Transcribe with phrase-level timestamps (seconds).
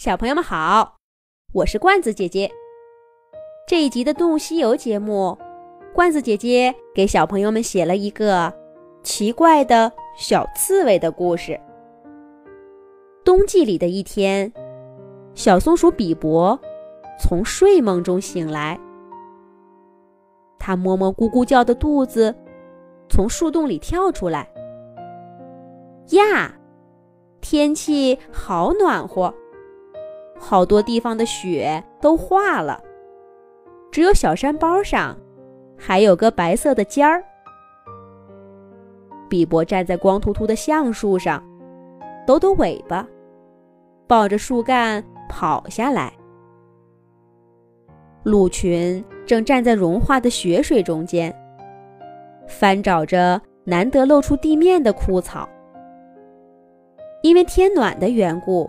[0.00, 0.96] 小朋友们好，
[1.52, 2.50] 我是罐子姐姐。
[3.68, 5.36] 这一集的《动物西游》节目，
[5.92, 8.50] 罐子姐姐给小朋友们写了一个
[9.02, 11.60] 奇怪的小刺猬的故事。
[13.22, 14.50] 冬季里的一天，
[15.34, 16.58] 小松鼠比伯
[17.20, 18.80] 从睡梦中醒来，
[20.58, 22.34] 他摸摸咕咕叫的肚子，
[23.10, 24.50] 从树洞里跳出来。
[26.12, 26.54] 呀，
[27.42, 29.34] 天气好暖和。
[30.42, 32.82] 好多地方的雪都化了，
[33.92, 35.14] 只有小山包上
[35.76, 37.22] 还有个白色的尖儿。
[39.28, 41.44] 比伯站在光秃秃的橡树上，
[42.26, 43.06] 抖抖尾巴，
[44.08, 46.10] 抱着树干跑下来。
[48.22, 51.32] 鹿群正站在融化的雪水中间，
[52.48, 55.46] 翻找着难得露出地面的枯草。
[57.22, 58.68] 因为天暖的缘故。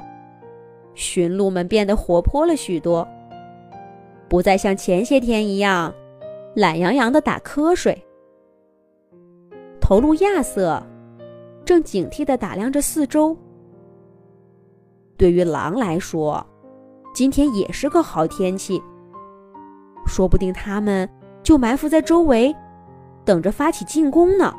[0.94, 3.08] 驯鹿们变得活泼了许多，
[4.30, 5.94] 不再像前些天一样
[6.56, 7.98] 懒洋洋的打瞌睡。
[9.80, 10.82] 头鹿亚瑟
[11.66, 13.36] 正警惕地打量着四周。
[15.18, 16.46] 对于狼来说，
[17.14, 18.82] 今天也是个好天气，
[20.08, 21.08] 说不定他们
[21.44, 22.56] 就埋伏在周围，
[23.26, 24.54] 等着发起进攻呢。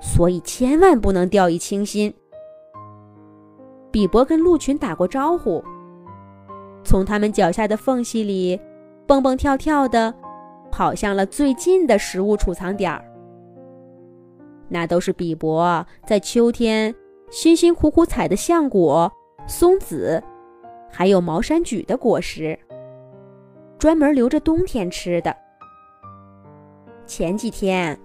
[0.00, 2.12] 所以千万不能掉以轻心。
[3.94, 5.62] 比伯跟鹿群打过招呼，
[6.82, 8.60] 从他们脚下的缝隙里
[9.06, 10.12] 蹦蹦跳跳的
[10.68, 13.04] 跑向了最近的食物储藏点儿。
[14.68, 16.92] 那都是比伯在秋天
[17.30, 19.08] 辛辛苦苦采的橡果、
[19.46, 20.20] 松子，
[20.90, 22.58] 还有毛山菊的果实，
[23.78, 25.32] 专门留着冬天吃的。
[27.06, 27.96] 前几天，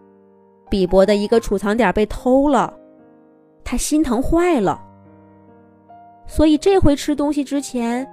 [0.69, 2.71] 比伯的一个储藏点被偷了，
[3.63, 4.85] 他心疼坏了。
[6.39, 8.07] 所以这回吃东西之前，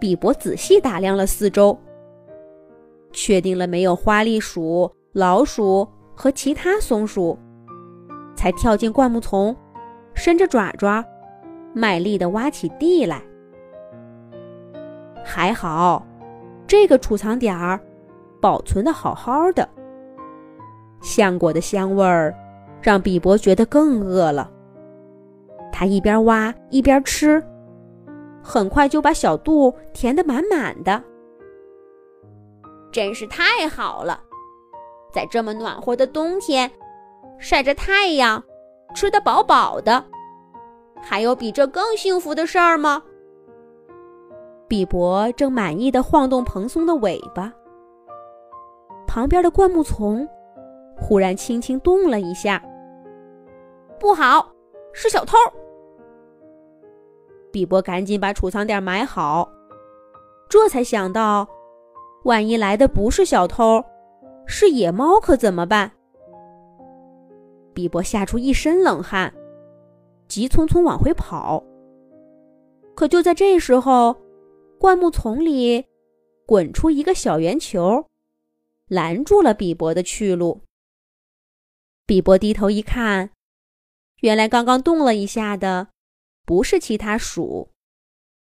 [0.00, 1.78] 比伯仔细打量了四周，
[3.12, 7.38] 确定了没有花栗鼠、老鼠和其他松鼠，
[8.34, 9.54] 才跳进灌木丛，
[10.14, 11.04] 伸着爪爪，
[11.74, 13.22] 卖力地挖起地来。
[15.22, 16.06] 还好，
[16.66, 17.78] 这个储藏点儿
[18.40, 19.68] 保存的好好的。
[21.02, 22.34] 橡果的香味儿
[22.80, 24.50] 让比伯觉得更饿了。
[25.78, 27.44] 他一边挖一边吃，
[28.42, 31.02] 很快就把小肚填得满满的。
[32.90, 34.18] 真是太好了，
[35.12, 36.70] 在这么暖和的冬天，
[37.38, 38.42] 晒着太阳，
[38.94, 40.02] 吃得饱饱的，
[40.98, 43.02] 还有比这更幸福的事儿吗？
[44.66, 47.52] 比伯正满意的晃动蓬松的尾巴，
[49.06, 50.26] 旁边的灌木丛
[50.96, 52.62] 忽然轻轻动了一下。
[54.00, 54.50] 不好，
[54.94, 55.36] 是小偷！
[57.56, 59.50] 比伯赶紧把储藏点埋好，
[60.46, 61.48] 这才想到，
[62.24, 63.82] 万一来的不是小偷，
[64.46, 65.90] 是野猫，可怎么办？
[67.72, 69.32] 比伯吓出一身冷汗，
[70.28, 71.64] 急匆匆往回跑。
[72.94, 74.14] 可就在这时候，
[74.78, 75.86] 灌木丛里
[76.44, 78.04] 滚出一个小圆球，
[78.86, 80.60] 拦住了比伯的去路。
[82.04, 83.30] 比伯低头一看，
[84.20, 85.88] 原来刚刚动了一下的。
[86.46, 87.72] 不是其他鼠，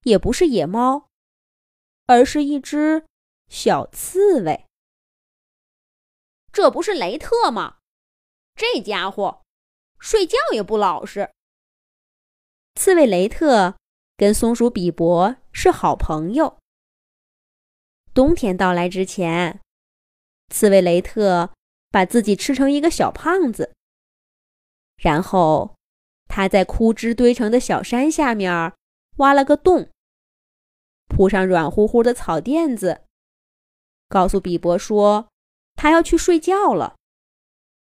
[0.04, 1.10] 也不是野猫，
[2.06, 3.04] 而是一只
[3.48, 4.66] 小刺猬。
[6.50, 7.76] 这不是雷特吗？
[8.56, 9.42] 这家伙
[9.98, 11.30] 睡觉也不老实。
[12.74, 13.76] 刺猬雷特
[14.16, 16.58] 跟松鼠比伯是好朋友。
[18.14, 19.60] 冬天到来之前，
[20.48, 21.52] 刺猬雷特
[21.90, 23.74] 把自己吃成一个小胖子，
[24.96, 25.76] 然后。
[26.32, 28.72] 他在枯枝堆成的小山下面
[29.16, 29.90] 挖了个洞，
[31.08, 33.00] 铺上软乎乎的草垫子，
[34.08, 35.26] 告诉比伯说
[35.74, 36.94] 他要去睡觉了，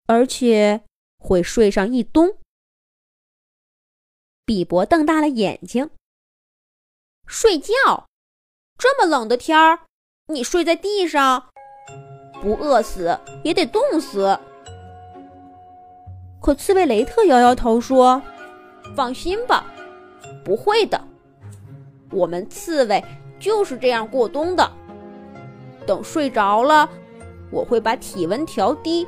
[0.08, 0.82] 而且
[1.20, 2.40] 会睡上一冬。
[4.44, 5.92] 比伯瞪大了眼睛
[7.28, 8.08] ：“睡觉？
[8.76, 9.82] 这么冷的天儿，
[10.26, 11.52] 你睡在地上，
[12.42, 14.40] 不饿死也得冻死。”
[16.42, 18.24] 可刺猬雷特摇摇头说。
[18.96, 19.66] 放心吧，
[20.44, 21.00] 不会的。
[22.12, 23.04] 我们刺猬
[23.40, 24.70] 就是这样过冬的。
[25.86, 26.88] 等睡着了，
[27.50, 29.08] 我会把体温调低，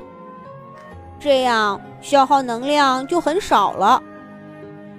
[1.20, 4.02] 这样消耗能量就很少了。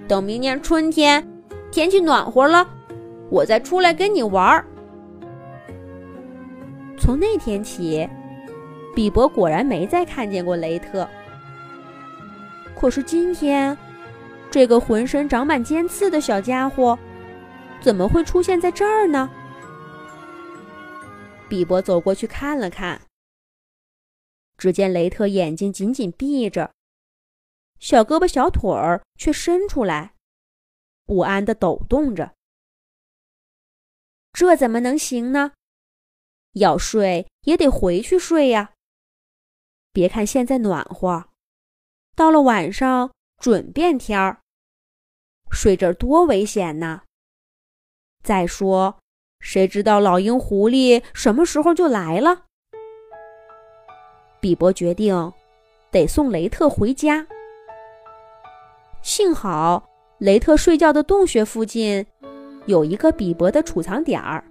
[0.07, 1.27] 等明年春天
[1.71, 2.67] 天气暖和了，
[3.29, 4.65] 我再出来跟你玩儿。
[6.97, 8.07] 从那天起，
[8.95, 11.07] 比伯果然没再看见过雷特。
[12.79, 13.77] 可是今天。
[14.55, 16.97] 这个浑身长满尖刺的小家伙，
[17.81, 19.29] 怎么会出现在这儿呢？
[21.49, 23.01] 比伯走过去看了看，
[24.55, 26.71] 只见雷特眼睛紧紧闭着，
[27.81, 30.13] 小胳膊小腿儿却伸出来，
[31.05, 32.33] 不安地抖动着。
[34.31, 35.51] 这怎么能行呢？
[36.53, 38.71] 要睡也得回去睡呀。
[39.91, 41.25] 别看现在暖和，
[42.15, 44.43] 到了晚上准变天儿。
[45.55, 47.03] 睡这儿多危险呐！
[48.21, 48.97] 再说，
[49.39, 52.43] 谁知道老鹰、狐狸什么时候就来了？
[54.41, 55.31] 比伯决定
[55.89, 57.25] 得送雷特回家。
[59.01, 62.05] 幸好雷特睡觉的洞穴附近
[62.65, 64.43] 有一个比伯的储藏点儿，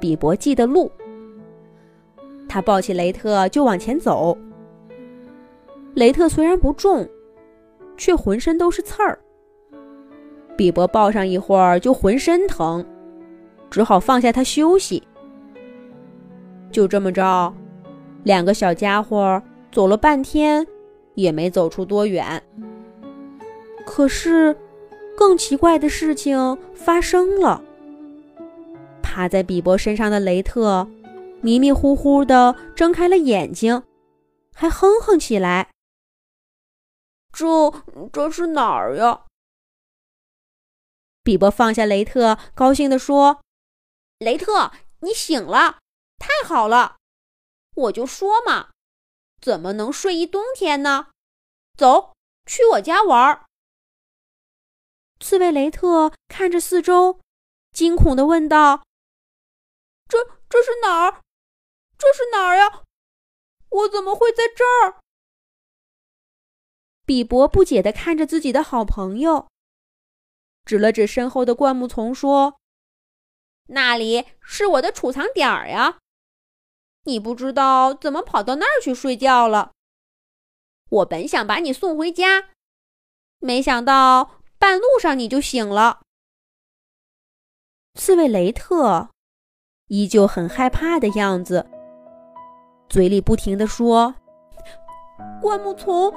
[0.00, 0.90] 比伯记得路。
[2.48, 4.36] 他抱起雷特就往前走。
[5.94, 7.08] 雷特虽然不重，
[7.96, 9.16] 却浑身都是刺儿。
[10.62, 12.86] 比伯抱上一会儿就浑身疼，
[13.68, 15.02] 只好放下他休息。
[16.70, 17.52] 就这么着，
[18.22, 19.42] 两个小家伙
[19.72, 20.64] 走了半天，
[21.16, 22.40] 也没走出多远。
[23.84, 24.56] 可是，
[25.16, 27.60] 更奇怪的事情发生了。
[29.02, 30.86] 趴在比伯身上的雷特。
[31.40, 33.82] 迷迷糊糊的睁开了眼睛，
[34.54, 35.70] 还哼哼起来。
[37.32, 37.72] 这
[38.12, 39.22] 这是哪儿呀？
[41.22, 43.42] 比伯放下雷特，高兴地说
[44.18, 45.78] ：“雷特，你醒了，
[46.18, 46.96] 太好了！
[47.74, 48.70] 我就说嘛，
[49.40, 51.08] 怎么能睡一冬天呢？
[51.76, 52.12] 走，
[52.46, 53.44] 去我家玩。”
[55.20, 57.20] 刺猬雷特看着四周，
[57.72, 58.84] 惊恐地问道
[60.08, 61.22] ：“这这是哪儿？”
[61.96, 62.82] 这是哪儿呀？
[63.68, 65.00] 我怎么会在这儿？
[67.06, 69.48] 比伯不解地看着自己的好朋友，
[70.64, 72.56] 指了指身后的灌木丛，说
[73.68, 75.98] ：“那里是我的储藏点儿呀！
[77.04, 79.72] 你不知道怎么跑到那儿去睡觉了？
[80.88, 82.50] 我本想把你送回家，
[83.40, 86.02] 没想到半路上你就醒了。”
[87.98, 89.10] 刺猬雷特
[89.88, 91.68] 依旧很害怕的样子。
[92.88, 94.14] 嘴里不停地说
[95.42, 96.14] ：“灌木丛，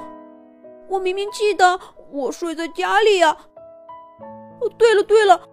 [0.88, 3.36] 我明明记得我睡在家里呀。
[4.60, 5.48] 哦对了对了，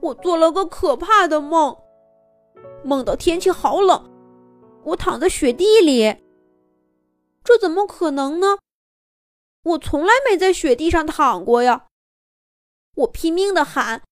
[0.00, 1.76] 我做了个可怕的梦，
[2.84, 4.10] 梦到天气好冷，
[4.84, 6.16] 我躺在雪地里。
[7.42, 8.58] 这怎么可能呢？
[9.62, 11.86] 我从来没在雪地上躺过呀。
[12.96, 14.02] 我拼命的喊，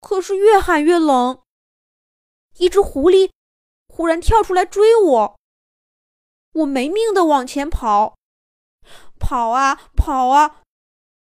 [0.00, 1.40] 可是越喊越冷。
[2.58, 3.30] 一只狐狸。”
[3.96, 5.36] 忽然跳出来追我，
[6.52, 8.16] 我没命的往前跑，
[9.20, 10.62] 跑啊跑啊，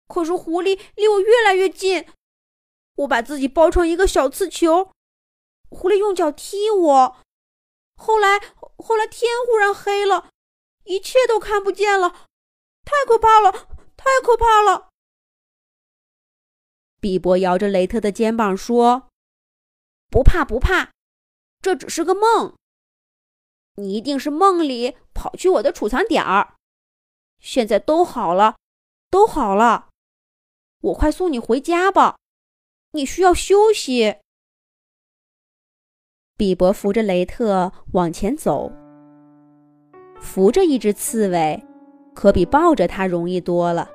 [0.07, 2.07] 可是狐狸离我越来越近，
[2.95, 4.91] 我把自己包成一个小刺球，
[5.69, 7.17] 狐狸用脚踢我，
[7.95, 8.39] 后来
[8.77, 10.29] 后来天忽然黑了，
[10.85, 12.27] 一切都看不见了，
[12.85, 13.51] 太可怕了，
[13.95, 14.89] 太可怕了。
[16.99, 19.09] 比伯摇着雷特的肩膀说
[20.09, 20.91] ：“不怕不怕。”
[21.61, 22.55] 这只是个梦，
[23.75, 26.55] 你一定是梦里跑去我的储藏点儿。
[27.39, 28.57] 现在都好了，
[29.09, 29.86] 都好了，
[30.81, 32.17] 我快送你回家吧，
[32.91, 34.17] 你需要休息。
[36.37, 38.71] 比伯扶着雷特往前走，
[40.21, 41.63] 扶着一只刺猬，
[42.13, 43.89] 可比抱着它容易多了。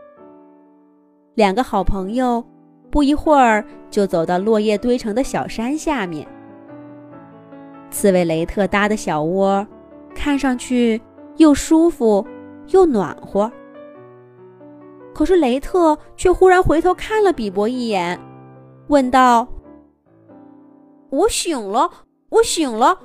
[1.34, 2.44] 两个好朋友
[2.90, 6.26] 不一会儿就走到落叶堆成的小山下面。
[7.90, 9.64] 刺猬雷特搭的小窝，
[10.14, 11.00] 看上去
[11.36, 12.26] 又舒服
[12.68, 13.50] 又暖和。
[15.22, 18.20] 可是雷特却忽然回头看了比伯一眼，
[18.88, 19.46] 问道
[21.10, 21.88] ：“我醒了，
[22.28, 22.98] 我醒了，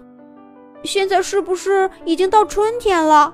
[0.81, 3.31] 现在是不是已经到春天了？”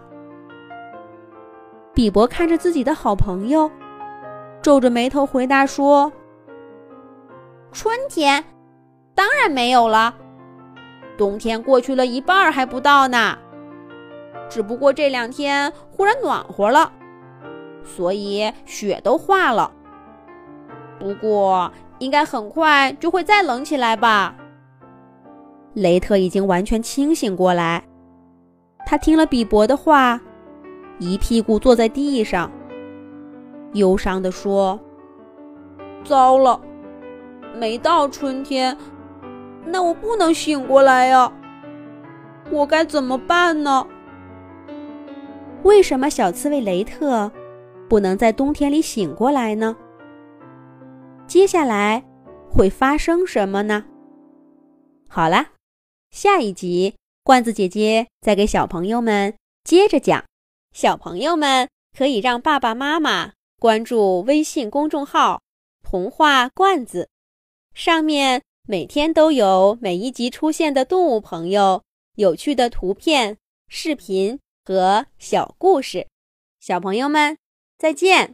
[1.95, 3.71] 比伯看着自己的好朋友，
[4.61, 6.11] 皱着眉头回答说
[7.71, 8.43] ：“春天，
[9.15, 10.13] 当然没有了。”
[11.17, 13.37] 冬天过去了一半还不到呢，
[14.49, 16.91] 只不过这两天忽然暖和了，
[17.83, 19.71] 所以雪都化了。
[20.99, 24.35] 不过应该很快就会再冷起来吧。
[25.73, 27.83] 雷特已经完全清醒过来，
[28.85, 30.21] 他听了比伯的话，
[30.99, 32.51] 一屁股坐在地上，
[33.73, 34.79] 忧伤地说
[36.05, 36.61] ：“糟了，
[37.55, 38.77] 没到春天。”
[39.65, 41.31] 那我不能醒过来呀，
[42.51, 43.87] 我该怎么办呢？
[45.63, 47.31] 为什么小刺猬雷特
[47.93, 49.77] 不能在冬天里醒过来呢？
[51.27, 52.03] 接下来
[52.49, 53.85] 会发生什么呢？
[55.07, 55.51] 好啦，
[56.09, 60.25] 下一集罐子姐姐再给小朋友们接着讲。
[60.71, 65.43] 小朋友们可以让爸爸妈妈关注微信公众号
[65.87, 67.09] “童话罐子”，
[67.75, 71.83] 上面每天都有每一集出现的动物朋友、
[72.15, 76.07] 有趣的图片、视频和小故事。
[76.59, 77.37] 小朋友们，
[77.77, 78.31] 再见。